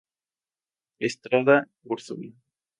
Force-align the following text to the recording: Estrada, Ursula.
Estrada, 1.09 1.69
Ursula. 1.83 2.33